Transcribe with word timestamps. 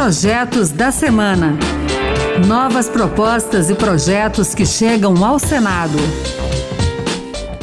Projetos 0.00 0.70
da 0.70 0.92
Semana. 0.92 1.58
Novas 2.46 2.88
propostas 2.88 3.68
e 3.68 3.74
projetos 3.74 4.54
que 4.54 4.64
chegam 4.64 5.24
ao 5.24 5.40
Senado. 5.40 5.98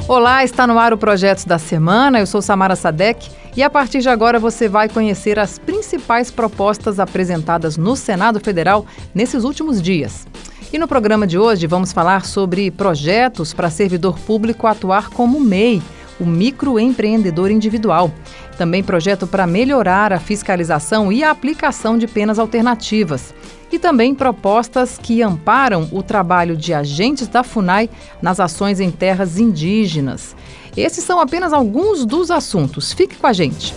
Olá, 0.05 0.43
está 0.43 0.67
no 0.67 0.77
ar 0.77 0.91
o 0.91 0.97
Projetos 0.97 1.45
da 1.45 1.57
Semana. 1.57 2.19
Eu 2.19 2.27
sou 2.27 2.41
Samara 2.41 2.75
Sadek 2.75 3.31
e 3.55 3.63
a 3.63 3.69
partir 3.69 3.99
de 3.99 4.09
agora 4.09 4.37
você 4.37 4.67
vai 4.67 4.89
conhecer 4.89 5.39
as 5.39 5.57
principais 5.57 6.29
propostas 6.29 6.99
apresentadas 6.99 7.77
no 7.77 7.95
Senado 7.95 8.41
Federal 8.41 8.85
nesses 9.13 9.45
últimos 9.45 9.81
dias. 9.81 10.27
E 10.73 10.77
no 10.77 10.89
programa 10.89 11.25
de 11.25 11.39
hoje 11.39 11.67
vamos 11.67 11.93
falar 11.93 12.25
sobre 12.25 12.69
projetos 12.69 13.53
para 13.53 13.69
servidor 13.69 14.19
público 14.19 14.67
atuar 14.67 15.09
como 15.09 15.39
MEI, 15.39 15.81
o 16.19 16.25
microempreendedor 16.25 17.51
individual. 17.51 18.11
Também 18.57 18.83
projeto 18.83 19.27
para 19.27 19.45
melhorar 19.45 20.13
a 20.13 20.19
fiscalização 20.19 21.11
e 21.11 21.23
a 21.23 21.31
aplicação 21.31 21.97
de 21.97 22.07
penas 22.07 22.39
alternativas. 22.39 23.33
E 23.71 23.79
também 23.79 24.15
propostas 24.15 24.97
que 25.01 25.21
amparam 25.21 25.89
o 25.91 26.01
trabalho 26.01 26.55
de 26.55 26.73
agentes 26.73 27.27
da 27.27 27.43
FUNAI 27.43 27.89
nas 28.21 28.39
ações 28.39 28.79
em 28.79 28.89
terras 28.89 29.37
indígenas. 29.37 30.35
Esses 30.77 31.03
são 31.03 31.19
apenas 31.19 31.51
alguns 31.51 32.05
dos 32.05 32.31
assuntos. 32.31 32.93
Fique 32.93 33.15
com 33.15 33.27
a 33.27 33.33
gente. 33.33 33.73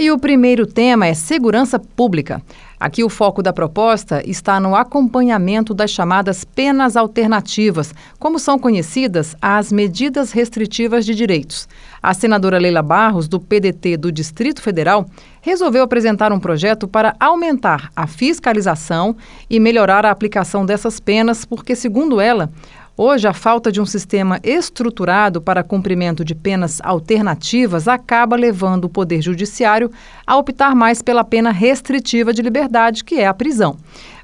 E 0.00 0.10
o 0.10 0.18
primeiro 0.18 0.66
tema 0.66 1.06
é 1.06 1.12
segurança 1.12 1.78
pública. 1.78 2.40
Aqui 2.80 3.04
o 3.04 3.10
foco 3.10 3.42
da 3.42 3.52
proposta 3.52 4.22
está 4.26 4.58
no 4.58 4.74
acompanhamento 4.74 5.74
das 5.74 5.90
chamadas 5.90 6.42
penas 6.42 6.96
alternativas, 6.96 7.92
como 8.18 8.38
são 8.38 8.58
conhecidas 8.58 9.36
as 9.42 9.70
medidas 9.70 10.32
restritivas 10.32 11.04
de 11.04 11.14
direitos. 11.14 11.68
A 12.02 12.14
senadora 12.14 12.56
Leila 12.56 12.80
Barros, 12.80 13.28
do 13.28 13.38
PDT 13.38 13.98
do 13.98 14.10
Distrito 14.10 14.62
Federal, 14.62 15.04
resolveu 15.42 15.82
apresentar 15.82 16.32
um 16.32 16.40
projeto 16.40 16.88
para 16.88 17.14
aumentar 17.20 17.92
a 17.94 18.06
fiscalização 18.06 19.14
e 19.50 19.60
melhorar 19.60 20.06
a 20.06 20.10
aplicação 20.10 20.64
dessas 20.64 20.98
penas, 20.98 21.44
porque, 21.44 21.76
segundo 21.76 22.22
ela, 22.22 22.50
Hoje, 23.02 23.26
a 23.26 23.32
falta 23.32 23.72
de 23.72 23.80
um 23.80 23.86
sistema 23.86 24.38
estruturado 24.42 25.40
para 25.40 25.64
cumprimento 25.64 26.22
de 26.22 26.34
penas 26.34 26.82
alternativas 26.82 27.88
acaba 27.88 28.36
levando 28.36 28.84
o 28.84 28.88
Poder 28.90 29.22
Judiciário 29.22 29.90
a 30.26 30.36
optar 30.36 30.74
mais 30.74 31.00
pela 31.00 31.24
pena 31.24 31.50
restritiva 31.50 32.30
de 32.30 32.42
liberdade, 32.42 33.02
que 33.02 33.14
é 33.14 33.26
a 33.26 33.32
prisão. 33.32 33.78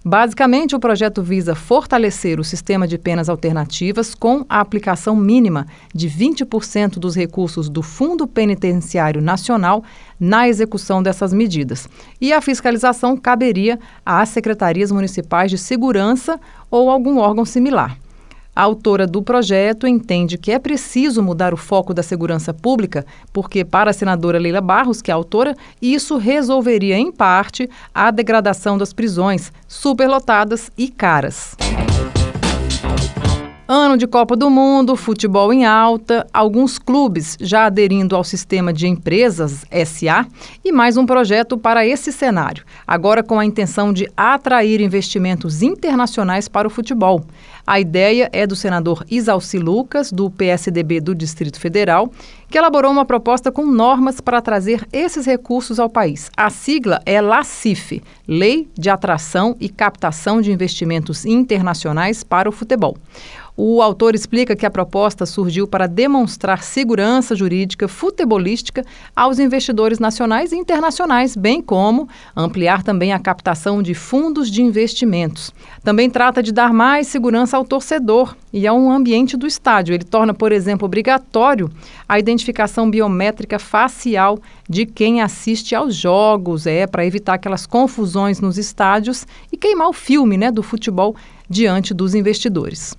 Basicamente, 0.04 0.76
o 0.76 0.78
projeto 0.78 1.22
visa 1.22 1.54
fortalecer 1.54 2.38
o 2.38 2.44
sistema 2.44 2.86
de 2.86 2.98
penas 2.98 3.30
alternativas 3.30 4.14
com 4.14 4.44
a 4.46 4.60
aplicação 4.60 5.16
mínima 5.16 5.66
de 5.94 6.06
20% 6.10 6.98
dos 6.98 7.16
recursos 7.16 7.70
do 7.70 7.80
Fundo 7.82 8.26
Penitenciário 8.26 9.22
Nacional 9.22 9.82
na 10.20 10.50
execução 10.50 11.02
dessas 11.02 11.32
medidas. 11.32 11.88
E 12.20 12.30
a 12.30 12.42
fiscalização 12.42 13.16
caberia 13.16 13.78
às 14.04 14.28
secretarias 14.28 14.92
municipais 14.92 15.50
de 15.50 15.56
segurança 15.56 16.38
ou 16.70 16.90
algum 16.90 17.16
órgão 17.16 17.46
similar. 17.46 17.96
A 18.56 18.62
autora 18.62 19.06
do 19.06 19.20
projeto 19.20 19.86
entende 19.86 20.38
que 20.38 20.50
é 20.50 20.58
preciso 20.58 21.22
mudar 21.22 21.52
o 21.52 21.58
foco 21.58 21.92
da 21.92 22.02
segurança 22.02 22.54
pública, 22.54 23.04
porque, 23.30 23.66
para 23.66 23.90
a 23.90 23.92
senadora 23.92 24.38
Leila 24.38 24.62
Barros, 24.62 25.02
que 25.02 25.10
é 25.10 25.14
autora, 25.14 25.54
isso 25.80 26.16
resolveria, 26.16 26.96
em 26.96 27.12
parte, 27.12 27.68
a 27.94 28.10
degradação 28.10 28.78
das 28.78 28.94
prisões, 28.94 29.52
superlotadas 29.68 30.70
e 30.74 30.88
caras. 30.88 31.54
Ano 33.68 33.96
de 33.96 34.06
Copa 34.06 34.36
do 34.36 34.48
Mundo, 34.48 34.94
futebol 34.94 35.52
em 35.52 35.66
alta, 35.66 36.24
alguns 36.32 36.78
clubes 36.78 37.36
já 37.40 37.66
aderindo 37.66 38.14
ao 38.14 38.22
sistema 38.22 38.72
de 38.72 38.86
empresas 38.86 39.64
SA 39.84 40.24
e 40.64 40.70
mais 40.70 40.96
um 40.96 41.04
projeto 41.04 41.58
para 41.58 41.84
esse 41.84 42.12
cenário, 42.12 42.64
agora 42.86 43.24
com 43.24 43.40
a 43.40 43.44
intenção 43.44 43.92
de 43.92 44.08
atrair 44.16 44.80
investimentos 44.80 45.62
internacionais 45.62 46.46
para 46.46 46.68
o 46.68 46.70
futebol. 46.70 47.24
A 47.66 47.80
ideia 47.80 48.30
é 48.32 48.46
do 48.46 48.54
senador 48.54 49.04
Isalci 49.10 49.58
Lucas, 49.58 50.12
do 50.12 50.30
PSDB 50.30 51.00
do 51.00 51.12
Distrito 51.12 51.58
Federal, 51.58 52.12
que 52.48 52.56
elaborou 52.56 52.92
uma 52.92 53.04
proposta 53.04 53.50
com 53.50 53.66
normas 53.66 54.20
para 54.20 54.40
trazer 54.40 54.86
esses 54.92 55.26
recursos 55.26 55.80
ao 55.80 55.90
país. 55.90 56.30
A 56.36 56.48
sigla 56.48 57.02
é 57.04 57.20
LACIF, 57.20 58.00
Lei 58.28 58.68
de 58.78 58.88
Atração 58.88 59.56
e 59.58 59.68
Captação 59.68 60.40
de 60.40 60.52
Investimentos 60.52 61.26
Internacionais 61.26 62.22
para 62.22 62.48
o 62.48 62.52
Futebol. 62.52 62.96
O 63.58 63.80
autor 63.80 64.14
explica 64.14 64.54
que 64.54 64.66
a 64.66 64.70
proposta 64.70 65.24
surgiu 65.24 65.66
para 65.66 65.86
demonstrar 65.86 66.62
segurança 66.62 67.34
jurídica 67.34 67.88
futebolística 67.88 68.84
aos 69.14 69.38
investidores 69.38 69.98
nacionais 69.98 70.52
e 70.52 70.56
internacionais, 70.56 71.34
bem 71.34 71.62
como 71.62 72.06
ampliar 72.36 72.82
também 72.82 73.14
a 73.14 73.18
captação 73.18 73.82
de 73.82 73.94
fundos 73.94 74.50
de 74.50 74.60
investimentos. 74.60 75.54
Também 75.82 76.10
trata 76.10 76.42
de 76.42 76.52
dar 76.52 76.70
mais 76.70 77.06
segurança 77.06 77.56
ao 77.56 77.64
torcedor 77.64 78.36
e 78.52 78.66
ao 78.66 78.90
ambiente 78.90 79.38
do 79.38 79.46
estádio. 79.46 79.94
Ele 79.94 80.04
torna, 80.04 80.34
por 80.34 80.52
exemplo, 80.52 80.84
obrigatório 80.84 81.70
a 82.06 82.18
identificação 82.18 82.90
biométrica 82.90 83.58
facial 83.58 84.38
de 84.68 84.84
quem 84.84 85.22
assiste 85.22 85.74
aos 85.74 85.94
jogos, 85.94 86.66
é 86.66 86.86
para 86.86 87.06
evitar 87.06 87.34
aquelas 87.34 87.66
confusões 87.66 88.38
nos 88.38 88.58
estádios 88.58 89.26
e 89.50 89.56
queimar 89.56 89.88
o 89.88 89.94
filme, 89.94 90.36
né, 90.36 90.50
do 90.50 90.62
futebol 90.62 91.16
diante 91.48 91.94
dos 91.94 92.14
investidores. 92.14 92.94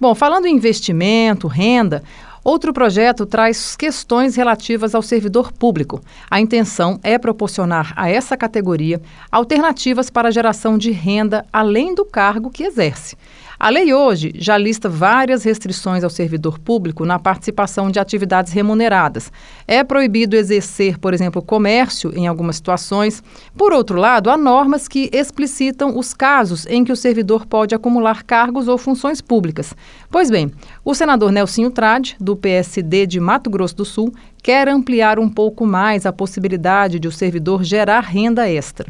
Bom, 0.00 0.14
falando 0.14 0.46
em 0.46 0.54
investimento, 0.54 1.48
renda, 1.48 2.02
Outro 2.44 2.74
projeto 2.74 3.24
traz 3.24 3.74
questões 3.74 4.36
relativas 4.36 4.94
ao 4.94 5.00
servidor 5.00 5.50
público. 5.50 6.02
A 6.30 6.38
intenção 6.38 7.00
é 7.02 7.16
proporcionar 7.16 7.94
a 7.96 8.10
essa 8.10 8.36
categoria 8.36 9.00
alternativas 9.32 10.10
para 10.10 10.28
a 10.28 10.30
geração 10.30 10.76
de 10.76 10.90
renda 10.90 11.46
além 11.50 11.94
do 11.94 12.04
cargo 12.04 12.50
que 12.50 12.64
exerce. 12.64 13.16
A 13.58 13.70
lei 13.70 13.94
hoje 13.94 14.32
já 14.34 14.58
lista 14.58 14.88
várias 14.88 15.44
restrições 15.44 16.02
ao 16.02 16.10
servidor 16.10 16.58
público 16.58 17.06
na 17.06 17.18
participação 17.18 17.90
de 17.90 18.00
atividades 18.00 18.52
remuneradas. 18.52 19.32
É 19.66 19.84
proibido 19.84 20.36
exercer, 20.36 20.98
por 20.98 21.14
exemplo, 21.14 21.40
comércio 21.40 22.12
em 22.14 22.26
algumas 22.26 22.56
situações. 22.56 23.22
Por 23.56 23.72
outro 23.72 23.98
lado, 23.98 24.28
há 24.28 24.36
normas 24.36 24.88
que 24.88 25.08
explicitam 25.12 25.96
os 25.96 26.12
casos 26.12 26.66
em 26.66 26.84
que 26.84 26.92
o 26.92 26.96
servidor 26.96 27.46
pode 27.46 27.74
acumular 27.74 28.24
cargos 28.24 28.66
ou 28.66 28.76
funções 28.76 29.20
públicas. 29.20 29.72
Pois 30.10 30.30
bem, 30.30 30.52
o 30.84 30.94
senador 30.94 31.30
Nelsinho 31.30 31.70
Trade, 31.70 32.16
do 32.20 32.33
PSD 32.36 33.06
de 33.06 33.20
Mato 33.20 33.48
Grosso 33.50 33.76
do 33.76 33.84
Sul, 33.84 34.12
quer 34.42 34.68
ampliar 34.68 35.18
um 35.18 35.28
pouco 35.28 35.66
mais 35.66 36.06
a 36.06 36.12
possibilidade 36.12 36.98
de 36.98 37.08
o 37.08 37.12
servidor 37.12 37.64
gerar 37.64 38.00
renda 38.00 38.48
extra. 38.48 38.86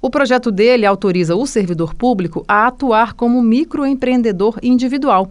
O 0.00 0.10
projeto 0.10 0.50
dele 0.50 0.84
autoriza 0.84 1.36
o 1.36 1.46
servidor 1.46 1.94
público 1.94 2.44
a 2.48 2.66
atuar 2.66 3.14
como 3.14 3.40
microempreendedor 3.40 4.58
individual. 4.62 5.30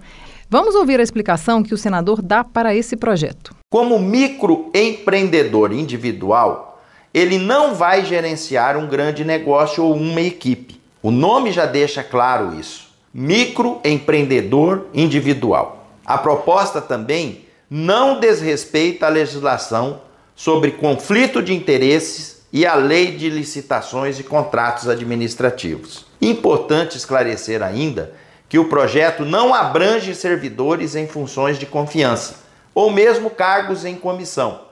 Vamos 0.49 0.75
ouvir 0.75 0.99
a 0.99 1.03
explicação 1.03 1.61
que 1.61 1.73
o 1.73 1.77
senador 1.77 2.21
dá 2.21 2.43
para 2.43 2.75
esse 2.75 2.95
projeto. 2.95 3.55
Como 3.69 3.99
microempreendedor 3.99 5.73
individual, 5.73 6.81
ele 7.13 7.37
não 7.37 7.75
vai 7.75 8.05
gerenciar 8.05 8.77
um 8.77 8.87
grande 8.87 9.25
negócio 9.25 9.83
ou 9.83 9.93
uma 9.93 10.21
equipe. 10.21 10.79
O 11.03 11.11
nome 11.11 11.51
já 11.51 11.65
deixa 11.65 12.03
claro 12.03 12.57
isso. 12.59 12.89
Microempreendedor 13.13 14.85
individual. 14.93 15.85
A 16.05 16.17
proposta 16.17 16.79
também 16.79 17.45
não 17.73 18.19
desrespeita 18.19 19.05
a 19.05 19.09
legislação 19.09 20.01
sobre 20.35 20.71
conflito 20.71 21.41
de 21.41 21.53
interesses 21.53 22.41
e 22.51 22.65
a 22.65 22.75
Lei 22.75 23.13
de 23.15 23.29
Licitações 23.29 24.19
e 24.19 24.23
Contratos 24.23 24.89
Administrativos. 24.89 26.05
Importante 26.21 26.97
esclarecer 26.97 27.63
ainda 27.63 28.11
que 28.49 28.59
o 28.59 28.67
projeto 28.67 29.23
não 29.23 29.53
abrange 29.53 30.13
servidores 30.13 30.97
em 30.97 31.07
funções 31.07 31.57
de 31.57 31.65
confiança 31.65 32.41
ou 32.75 32.91
mesmo 32.91 33.29
cargos 33.29 33.85
em 33.85 33.95
comissão. 33.95 34.63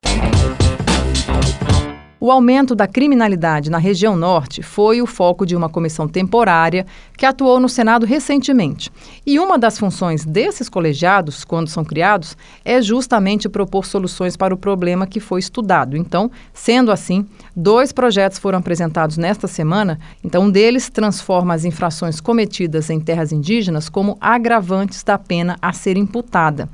O 2.22 2.32
aumento 2.32 2.76
da 2.76 2.86
criminalidade 2.86 3.70
na 3.70 3.78
região 3.78 4.14
norte 4.14 4.62
foi 4.62 5.02
o 5.02 5.06
foco 5.06 5.46
de 5.46 5.56
uma 5.56 5.70
comissão 5.70 6.06
temporária 6.06 6.86
que 7.16 7.26
atuou 7.26 7.62
no 7.62 7.70
Senado 7.70 8.06
recentemente. 8.06 8.92
E 9.26 9.40
uma 9.40 9.58
das 9.58 9.80
funções 9.80 10.26
desses 10.26 10.68
colegiados, 10.68 11.46
quando 11.46 11.70
são 11.70 11.86
criados, 11.86 12.36
é 12.66 12.82
justamente 12.82 13.48
propor 13.48 13.86
soluções 13.86 14.36
para 14.36 14.54
o 14.54 14.58
problema 14.58 15.08
que 15.08 15.22
foi 15.22 15.40
estudado. 15.40 15.96
Então, 15.96 16.30
sendo 16.54 16.92
assim, 16.92 17.26
dois 17.56 17.94
projetos 17.94 18.38
foram 18.38 18.60
apresentados 18.60 19.16
nesta 19.16 19.48
semana. 19.48 19.98
Então, 20.22 20.44
um 20.44 20.52
deles 20.52 20.90
transforma 20.90 21.54
as 21.54 21.64
infrações 21.64 22.20
cometidas 22.20 22.90
em 22.90 23.00
terras 23.00 23.32
indígenas 23.32 23.88
como 23.88 24.18
agravantes 24.20 25.04
da 25.04 25.18
pena 25.18 25.56
a 25.62 25.72
ser 25.72 25.96
imputada. 25.96 26.68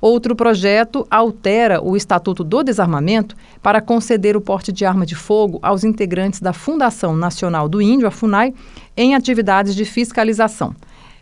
Outro 0.00 0.36
projeto 0.36 1.04
altera 1.10 1.82
o 1.82 1.96
Estatuto 1.96 2.44
do 2.44 2.62
Desarmamento 2.62 3.36
para 3.60 3.80
conceder 3.80 4.36
o 4.36 4.40
porte 4.40 4.70
de 4.70 4.84
arma 4.84 5.04
de 5.04 5.16
fogo 5.16 5.58
aos 5.60 5.82
integrantes 5.82 6.40
da 6.40 6.52
Fundação 6.52 7.16
Nacional 7.16 7.68
do 7.68 7.82
Índio, 7.82 8.06
a 8.06 8.10
FUNAI, 8.10 8.54
em 8.96 9.16
atividades 9.16 9.74
de 9.74 9.84
fiscalização. 9.84 10.74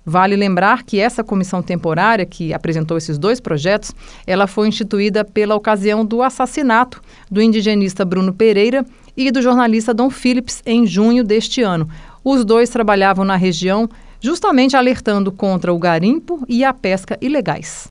Vale 0.04 0.36
lembrar 0.36 0.84
que 0.84 1.00
essa 1.00 1.24
comissão 1.24 1.62
temporária 1.62 2.26
que 2.26 2.52
apresentou 2.52 2.96
esses 2.96 3.18
dois 3.18 3.40
projetos, 3.40 3.92
ela 4.26 4.46
foi 4.46 4.68
instituída 4.68 5.24
pela 5.24 5.56
ocasião 5.56 6.04
do 6.04 6.22
assassinato 6.22 7.02
do 7.30 7.40
indigenista 7.40 8.04
Bruno 8.04 8.32
Pereira 8.32 8.84
e 9.16 9.30
do 9.30 9.40
jornalista 9.40 9.94
Dom 9.94 10.10
Phillips 10.10 10.62
em 10.66 10.86
junho 10.86 11.24
deste 11.24 11.62
ano. 11.62 11.88
Os 12.22 12.44
dois 12.44 12.68
trabalhavam 12.68 13.24
na 13.24 13.36
região 13.36 13.88
justamente 14.20 14.76
alertando 14.76 15.32
contra 15.32 15.72
o 15.72 15.78
garimpo 15.78 16.44
e 16.48 16.62
a 16.62 16.72
pesca 16.72 17.18
ilegais. 17.20 17.88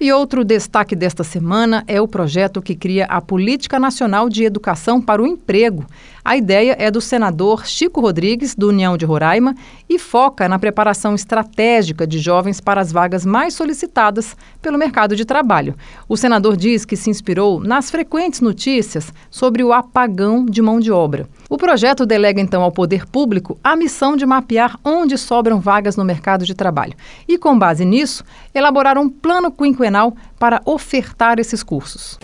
E 0.00 0.10
outro 0.14 0.42
destaque 0.42 0.96
desta 0.96 1.22
semana 1.22 1.84
é 1.86 2.00
o 2.00 2.08
projeto 2.08 2.62
que 2.62 2.74
cria 2.74 3.04
a 3.04 3.20
Política 3.20 3.78
Nacional 3.78 4.30
de 4.30 4.44
Educação 4.44 4.98
para 4.98 5.20
o 5.20 5.26
Emprego. 5.26 5.84
A 6.24 6.36
ideia 6.36 6.76
é 6.78 6.90
do 6.90 7.00
senador 7.00 7.66
Chico 7.66 8.00
Rodrigues, 8.00 8.54
do 8.54 8.68
União 8.68 8.96
de 8.96 9.06
Roraima, 9.06 9.54
e 9.88 9.98
foca 9.98 10.48
na 10.48 10.58
preparação 10.58 11.14
estratégica 11.14 12.06
de 12.06 12.18
jovens 12.18 12.60
para 12.60 12.80
as 12.80 12.92
vagas 12.92 13.24
mais 13.24 13.54
solicitadas 13.54 14.36
pelo 14.60 14.78
mercado 14.78 15.16
de 15.16 15.24
trabalho. 15.24 15.74
O 16.08 16.16
senador 16.16 16.56
diz 16.56 16.84
que 16.84 16.96
se 16.96 17.08
inspirou 17.08 17.60
nas 17.60 17.90
frequentes 17.90 18.40
notícias 18.40 19.12
sobre 19.30 19.64
o 19.64 19.72
apagão 19.72 20.44
de 20.44 20.60
mão 20.60 20.78
de 20.78 20.92
obra. 20.92 21.26
O 21.48 21.56
projeto 21.56 22.04
delega 22.04 22.40
então 22.40 22.62
ao 22.62 22.70
poder 22.70 23.06
público 23.06 23.58
a 23.64 23.74
missão 23.74 24.16
de 24.16 24.26
mapear 24.26 24.78
onde 24.84 25.16
sobram 25.16 25.58
vagas 25.58 25.96
no 25.96 26.04
mercado 26.04 26.44
de 26.44 26.54
trabalho 26.54 26.94
e, 27.26 27.38
com 27.38 27.58
base 27.58 27.84
nisso, 27.84 28.22
elaborar 28.54 28.98
um 28.98 29.08
plano 29.08 29.50
quinquenal 29.50 30.14
para 30.38 30.60
ofertar 30.64 31.38
esses 31.38 31.62
cursos. 31.62 32.18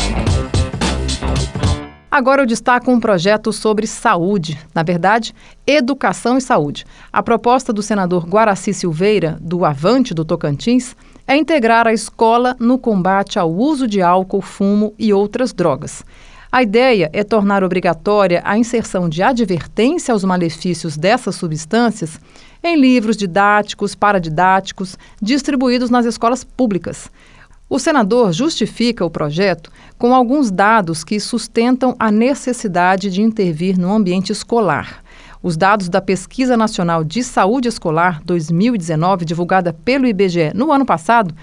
Agora 2.16 2.40
eu 2.40 2.46
destaco 2.46 2.90
um 2.90 2.98
projeto 2.98 3.52
sobre 3.52 3.86
saúde, 3.86 4.58
na 4.74 4.82
verdade, 4.82 5.34
educação 5.66 6.38
e 6.38 6.40
saúde. 6.40 6.86
A 7.12 7.22
proposta 7.22 7.74
do 7.74 7.82
senador 7.82 8.26
Guaraci 8.26 8.72
Silveira, 8.72 9.36
do 9.38 9.66
Avante 9.66 10.14
do 10.14 10.24
Tocantins, 10.24 10.96
é 11.26 11.36
integrar 11.36 11.86
a 11.86 11.92
escola 11.92 12.56
no 12.58 12.78
combate 12.78 13.38
ao 13.38 13.52
uso 13.52 13.86
de 13.86 14.00
álcool, 14.00 14.40
fumo 14.40 14.94
e 14.98 15.12
outras 15.12 15.52
drogas. 15.52 16.02
A 16.50 16.62
ideia 16.62 17.10
é 17.12 17.22
tornar 17.22 17.62
obrigatória 17.62 18.40
a 18.46 18.56
inserção 18.56 19.10
de 19.10 19.22
advertência 19.22 20.12
aos 20.12 20.24
malefícios 20.24 20.96
dessas 20.96 21.34
substâncias 21.34 22.18
em 22.64 22.80
livros 22.80 23.14
didáticos, 23.14 23.94
paradidáticos, 23.94 24.96
distribuídos 25.20 25.90
nas 25.90 26.06
escolas 26.06 26.42
públicas. 26.42 27.10
O 27.68 27.80
senador 27.80 28.32
justifica 28.32 29.04
o 29.04 29.10
projeto 29.10 29.72
com 29.98 30.14
alguns 30.14 30.52
dados 30.52 31.02
que 31.02 31.18
sustentam 31.18 31.96
a 31.98 32.12
necessidade 32.12 33.10
de 33.10 33.20
intervir 33.20 33.76
no 33.76 33.92
ambiente 33.92 34.30
escolar. 34.30 35.02
Os 35.42 35.56
dados 35.56 35.88
da 35.88 36.00
Pesquisa 36.00 36.56
Nacional 36.56 37.02
de 37.02 37.24
Saúde 37.24 37.68
Escolar 37.68 38.22
2019, 38.24 39.24
divulgada 39.24 39.72
pelo 39.72 40.06
IBGE 40.06 40.52
no 40.54 40.70
ano 40.70 40.86
passado, 40.86 41.34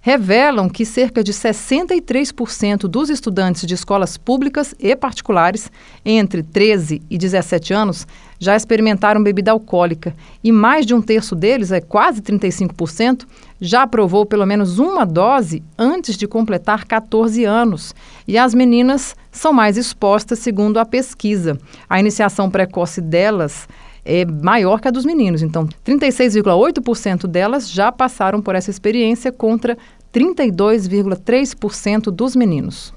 revelam 0.00 0.68
que 0.68 0.84
cerca 0.84 1.22
de 1.22 1.32
63% 1.32 2.88
dos 2.88 3.10
estudantes 3.10 3.66
de 3.66 3.74
escolas 3.74 4.16
públicas 4.16 4.74
e 4.78 4.96
particulares 4.96 5.70
entre 6.04 6.42
13 6.42 7.02
e 7.10 7.18
17 7.18 7.74
anos 7.74 8.06
já 8.38 8.56
experimentaram 8.56 9.22
bebida 9.22 9.50
alcoólica 9.50 10.16
e 10.42 10.50
mais 10.50 10.86
de 10.86 10.94
um 10.94 11.02
terço 11.02 11.34
deles, 11.36 11.70
é 11.70 11.80
quase 11.80 12.22
35%, 12.22 13.26
já 13.60 13.86
provou 13.86 14.24
pelo 14.24 14.46
menos 14.46 14.78
uma 14.78 15.04
dose 15.04 15.62
antes 15.78 16.16
de 16.16 16.26
completar 16.26 16.86
14 16.86 17.44
anos. 17.44 17.94
E 18.26 18.38
as 18.38 18.54
meninas 18.54 19.14
são 19.30 19.52
mais 19.52 19.76
expostas, 19.76 20.38
segundo 20.38 20.78
a 20.78 20.86
pesquisa. 20.86 21.58
A 21.88 22.00
iniciação 22.00 22.50
precoce 22.50 23.02
delas 23.02 23.68
é 24.04 24.24
maior 24.24 24.80
que 24.80 24.88
a 24.88 24.90
dos 24.90 25.04
meninos. 25.04 25.42
Então, 25.42 25.68
36,8% 25.84 27.26
delas 27.26 27.70
já 27.70 27.92
passaram 27.92 28.40
por 28.42 28.54
essa 28.54 28.70
experiência 28.70 29.30
contra 29.30 29.76
32,3% 30.12 32.10
dos 32.10 32.34
meninos. 32.34 32.92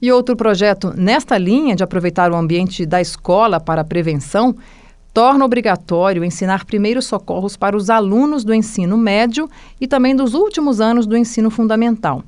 E 0.00 0.12
outro 0.12 0.36
projeto 0.36 0.92
nesta 0.96 1.38
linha 1.38 1.74
de 1.74 1.82
aproveitar 1.82 2.30
o 2.30 2.36
ambiente 2.36 2.84
da 2.84 3.00
escola 3.00 3.58
para 3.58 3.80
a 3.80 3.84
prevenção 3.84 4.54
torna 5.14 5.46
obrigatório 5.46 6.22
ensinar 6.22 6.66
primeiros 6.66 7.06
socorros 7.06 7.56
para 7.56 7.74
os 7.74 7.88
alunos 7.88 8.44
do 8.44 8.52
ensino 8.52 8.98
médio 8.98 9.48
e 9.80 9.86
também 9.86 10.14
dos 10.14 10.34
últimos 10.34 10.78
anos 10.78 11.06
do 11.06 11.16
ensino 11.16 11.50
fundamental. 11.50 12.22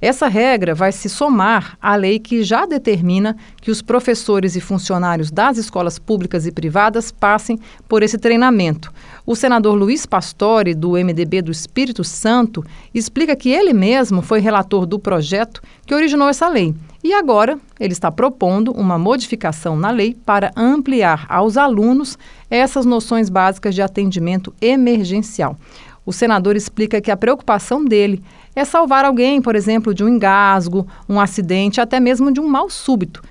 Essa 0.00 0.28
regra 0.28 0.74
vai 0.74 0.92
se 0.92 1.10
somar 1.10 1.76
à 1.80 1.94
lei 1.94 2.18
que 2.18 2.42
já 2.42 2.64
determina 2.64 3.36
que 3.60 3.70
os 3.70 3.82
professores 3.82 4.56
e 4.56 4.60
funcionários 4.60 5.30
das 5.30 5.58
escolas 5.58 5.98
públicas 5.98 6.46
e 6.46 6.52
privadas 6.52 7.12
passem 7.12 7.58
por 7.86 8.02
esse 8.02 8.16
treinamento. 8.16 8.90
O 9.26 9.36
senador 9.36 9.74
Luiz 9.74 10.06
Pastore, 10.06 10.74
do 10.74 10.92
MDB 10.92 11.42
do 11.42 11.52
Espírito 11.52 12.02
Santo, 12.02 12.64
explica 12.94 13.36
que 13.36 13.50
ele 13.50 13.74
mesmo 13.74 14.22
foi 14.22 14.40
relator 14.40 14.86
do 14.86 14.98
projeto 14.98 15.60
que 15.84 15.94
originou 15.94 16.28
essa 16.28 16.48
lei. 16.48 16.74
E 17.04 17.12
agora 17.12 17.58
ele 17.78 17.92
está 17.92 18.10
propondo 18.10 18.72
uma 18.72 18.98
modificação 18.98 19.76
na 19.76 19.90
lei 19.90 20.16
para 20.24 20.50
ampliar 20.56 21.26
aos 21.28 21.56
alunos 21.56 22.18
essas 22.50 22.84
noções 22.86 23.28
básicas 23.28 23.74
de 23.74 23.82
atendimento 23.82 24.52
emergencial. 24.60 25.56
O 26.04 26.12
senador 26.12 26.56
explica 26.56 27.00
que 27.00 27.10
a 27.10 27.16
preocupação 27.16 27.84
dele 27.84 28.22
é 28.54 28.64
salvar 28.64 29.04
alguém, 29.04 29.40
por 29.40 29.54
exemplo, 29.54 29.94
de 29.94 30.02
um 30.02 30.08
engasgo, 30.08 30.86
um 31.08 31.20
acidente, 31.20 31.80
até 31.80 32.00
mesmo 32.00 32.32
de 32.32 32.40
um 32.40 32.48
mal 32.48 32.68
súbito. 32.68 33.22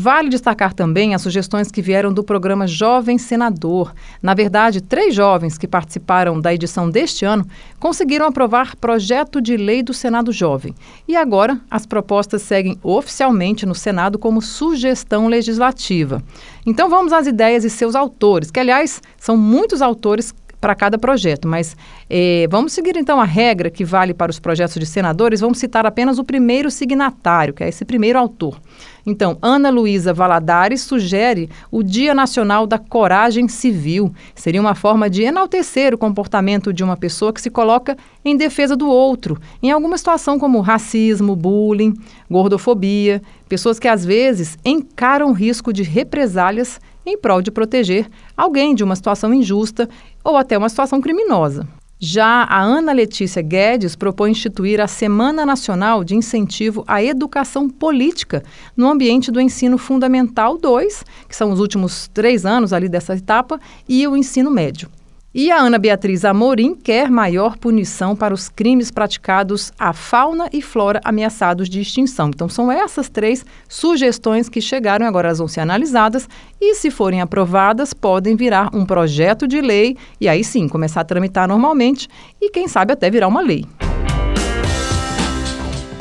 Vale 0.00 0.28
destacar 0.28 0.72
também 0.72 1.12
as 1.12 1.22
sugestões 1.22 1.72
que 1.72 1.82
vieram 1.82 2.12
do 2.12 2.22
programa 2.22 2.68
Jovem 2.68 3.18
Senador. 3.18 3.92
Na 4.22 4.32
verdade, 4.32 4.80
três 4.80 5.12
jovens 5.12 5.58
que 5.58 5.66
participaram 5.66 6.40
da 6.40 6.54
edição 6.54 6.88
deste 6.88 7.24
ano 7.24 7.44
conseguiram 7.80 8.24
aprovar 8.24 8.76
projeto 8.76 9.40
de 9.40 9.56
lei 9.56 9.82
do 9.82 9.92
Senado 9.92 10.30
Jovem. 10.30 10.72
E 11.08 11.16
agora 11.16 11.60
as 11.68 11.84
propostas 11.84 12.42
seguem 12.42 12.78
oficialmente 12.80 13.66
no 13.66 13.74
Senado 13.74 14.20
como 14.20 14.40
sugestão 14.40 15.26
legislativa. 15.26 16.22
Então 16.64 16.88
vamos 16.88 17.12
às 17.12 17.26
ideias 17.26 17.64
e 17.64 17.70
seus 17.70 17.96
autores, 17.96 18.52
que 18.52 18.60
aliás 18.60 19.02
são 19.18 19.36
muitos 19.36 19.82
autores 19.82 20.32
para 20.60 20.74
cada 20.74 20.98
projeto, 20.98 21.46
mas 21.46 21.76
eh, 22.10 22.46
vamos 22.50 22.72
seguir 22.72 22.96
então 22.96 23.20
a 23.20 23.24
regra 23.24 23.70
que 23.70 23.84
vale 23.84 24.12
para 24.12 24.30
os 24.30 24.38
projetos 24.38 24.74
de 24.74 24.86
senadores. 24.86 25.40
Vamos 25.40 25.58
citar 25.58 25.86
apenas 25.86 26.18
o 26.18 26.24
primeiro 26.24 26.70
signatário, 26.70 27.54
que 27.54 27.62
é 27.62 27.68
esse 27.68 27.84
primeiro 27.84 28.18
autor. 28.18 28.60
Então, 29.08 29.38
Ana 29.40 29.70
Luísa 29.70 30.12
Valadares 30.12 30.82
sugere 30.82 31.48
o 31.70 31.82
Dia 31.82 32.14
Nacional 32.14 32.66
da 32.66 32.78
Coragem 32.78 33.48
Civil. 33.48 34.12
Seria 34.34 34.60
uma 34.60 34.74
forma 34.74 35.08
de 35.08 35.22
enaltecer 35.22 35.94
o 35.94 35.98
comportamento 35.98 36.74
de 36.74 36.84
uma 36.84 36.94
pessoa 36.94 37.32
que 37.32 37.40
se 37.40 37.48
coloca 37.48 37.96
em 38.22 38.36
defesa 38.36 38.76
do 38.76 38.86
outro, 38.86 39.40
em 39.62 39.70
alguma 39.70 39.96
situação 39.96 40.38
como 40.38 40.60
racismo, 40.60 41.34
bullying, 41.34 41.94
gordofobia, 42.30 43.22
pessoas 43.48 43.78
que 43.78 43.88
às 43.88 44.04
vezes 44.04 44.58
encaram 44.62 45.32
risco 45.32 45.72
de 45.72 45.82
represálias 45.82 46.78
em 47.06 47.16
prol 47.16 47.40
de 47.40 47.50
proteger 47.50 48.10
alguém 48.36 48.74
de 48.74 48.84
uma 48.84 48.94
situação 48.94 49.32
injusta 49.32 49.88
ou 50.22 50.36
até 50.36 50.58
uma 50.58 50.68
situação 50.68 51.00
criminosa. 51.00 51.66
Já 52.00 52.44
a 52.44 52.62
Ana 52.62 52.92
Letícia 52.92 53.42
Guedes 53.42 53.96
propõe 53.96 54.30
instituir 54.30 54.80
a 54.80 54.86
Semana 54.86 55.44
Nacional 55.44 56.04
de 56.04 56.14
Incentivo 56.14 56.84
à 56.86 57.02
Educação 57.02 57.68
Política 57.68 58.44
no 58.76 58.88
ambiente 58.88 59.32
do 59.32 59.40
ensino 59.40 59.76
fundamental 59.76 60.56
2, 60.56 61.04
que 61.28 61.34
são 61.34 61.50
os 61.50 61.58
últimos 61.58 62.06
três 62.14 62.46
anos 62.46 62.72
ali 62.72 62.88
dessa 62.88 63.16
etapa, 63.16 63.60
e 63.88 64.06
o 64.06 64.16
ensino 64.16 64.48
médio. 64.48 64.88
E 65.40 65.52
a 65.52 65.60
Ana 65.60 65.78
Beatriz 65.78 66.24
Amorim 66.24 66.74
quer 66.74 67.08
maior 67.08 67.56
punição 67.56 68.16
para 68.16 68.34
os 68.34 68.48
crimes 68.48 68.90
praticados 68.90 69.72
à 69.78 69.92
fauna 69.92 70.48
e 70.52 70.60
flora 70.60 71.00
ameaçados 71.04 71.68
de 71.68 71.80
extinção. 71.80 72.30
Então, 72.30 72.48
são 72.48 72.72
essas 72.72 73.08
três 73.08 73.46
sugestões 73.68 74.48
que 74.48 74.60
chegaram, 74.60 75.06
agora 75.06 75.28
elas 75.28 75.38
vão 75.38 75.46
ser 75.46 75.60
analisadas 75.60 76.28
e, 76.60 76.74
se 76.74 76.90
forem 76.90 77.20
aprovadas, 77.20 77.94
podem 77.94 78.34
virar 78.34 78.68
um 78.74 78.84
projeto 78.84 79.46
de 79.46 79.60
lei 79.60 79.96
e 80.20 80.28
aí 80.28 80.42
sim 80.42 80.66
começar 80.66 81.02
a 81.02 81.04
tramitar 81.04 81.46
normalmente 81.46 82.08
e, 82.40 82.50
quem 82.50 82.66
sabe, 82.66 82.94
até 82.94 83.08
virar 83.08 83.28
uma 83.28 83.40
lei. 83.40 83.64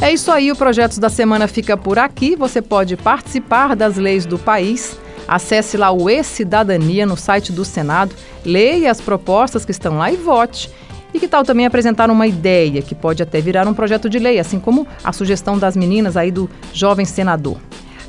É 0.01 0.11
isso 0.11 0.31
aí, 0.31 0.51
o 0.51 0.55
Projetos 0.55 0.97
da 0.97 1.09
Semana 1.09 1.47
fica 1.47 1.77
por 1.77 1.99
aqui. 1.99 2.35
Você 2.35 2.59
pode 2.59 2.97
participar 2.97 3.75
das 3.75 3.97
leis 3.97 4.25
do 4.25 4.39
país 4.39 4.97
Acesse 5.27 5.75
lá 5.75 5.91
o 5.91 6.09
E-Cidadania 6.09 7.05
no 7.05 7.17
site 7.17 7.51
do 7.51 7.65
Senado, 7.65 8.15
leia 8.45 8.89
as 8.89 9.01
propostas 9.01 9.65
que 9.65 9.71
estão 9.71 9.97
lá 9.97 10.11
e 10.11 10.15
vote. 10.15 10.71
E 11.13 11.19
que 11.19 11.27
tal 11.27 11.43
também 11.43 11.65
apresentar 11.65 12.09
uma 12.09 12.27
ideia 12.27 12.81
que 12.81 12.93
pode 12.93 13.23
até 13.23 13.41
virar 13.41 13.67
um 13.67 13.73
projeto 13.73 14.09
de 14.09 14.19
lei, 14.19 14.39
assim 14.39 14.59
como 14.59 14.87
a 15.03 15.11
sugestão 15.11 15.57
das 15.57 15.75
meninas 15.75 16.15
aí 16.15 16.31
do 16.31 16.49
jovem 16.73 17.05
senador. 17.05 17.57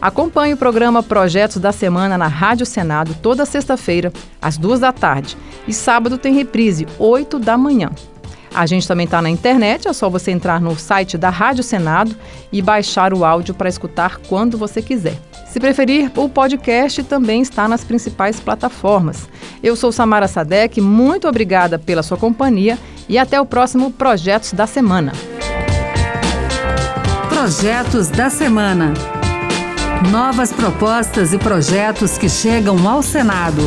Acompanhe 0.01 0.55
o 0.55 0.57
programa 0.57 1.03
Projetos 1.03 1.57
da 1.57 1.73
Semana 1.73 2.17
na 2.17 2.29
Rádio 2.29 2.65
Senado 2.65 3.17
toda 3.21 3.45
sexta-feira, 3.45 4.13
às 4.41 4.57
duas 4.57 4.79
da 4.79 4.93
tarde. 4.93 5.37
E 5.67 5.73
sábado 5.73 6.19
tem 6.19 6.35
reprise, 6.35 6.87
oito 6.99 7.39
da 7.39 7.59
manhã. 7.59 7.91
A 8.55 8.65
gente 8.65 8.87
também 8.87 9.05
está 9.05 9.21
na 9.21 9.29
internet, 9.29 9.89
é 9.89 9.93
só 9.93 10.09
você 10.09 10.31
entrar 10.31 10.61
no 10.61 10.77
site 10.79 11.19
da 11.19 11.31
Rádio 11.31 11.65
Senado 11.65 12.15
e 12.53 12.63
baixar 12.63 13.13
o 13.13 13.25
áudio 13.25 13.55
para 13.55 13.69
escutar 13.69 14.19
quando 14.29 14.57
você 14.57 14.81
quiser. 14.81 15.19
Se 15.51 15.59
preferir, 15.59 16.13
o 16.15 16.29
podcast 16.29 17.03
também 17.05 17.41
está 17.41 17.67
nas 17.67 17.83
principais 17.83 18.39
plataformas. 18.39 19.29
Eu 19.63 19.75
sou 19.75 19.91
Samara 19.91 20.29
Sadek, 20.29 20.81
muito 20.81 21.27
obrigada 21.27 21.79
pela 21.79 22.03
sua 22.03 22.19
companhia 22.19 22.79
e 23.09 23.17
até 23.17 23.41
o 23.41 23.47
próximo 23.47 23.91
Projetos 23.91 24.53
da 24.53 24.67
Semana. 24.67 25.13
Projetos 27.31 28.09
da 28.09 28.29
Semana. 28.29 28.93
Novas 30.11 30.53
propostas 30.53 31.33
e 31.33 31.39
projetos 31.39 32.19
que 32.19 32.29
chegam 32.29 32.87
ao 32.87 33.03
Senado. 33.03 33.63